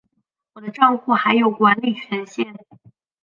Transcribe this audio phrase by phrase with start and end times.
[0.53, 2.55] 我的帐户还有管理权限